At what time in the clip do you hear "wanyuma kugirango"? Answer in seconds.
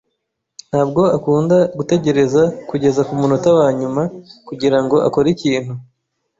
3.59-4.95